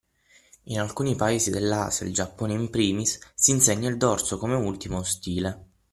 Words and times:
In 0.63 0.79
alcuni 0.79 1.13
Paesi 1.15 1.51
dell’Asia 1.51 2.07
(il 2.07 2.11
Giappone 2.15 2.53
in 2.55 2.71
primis) 2.71 3.19
si 3.35 3.51
insegna 3.51 3.87
il 3.87 3.97
dorso 3.97 4.39
come 4.39 4.55
ultimo 4.55 5.03
stile 5.03 5.67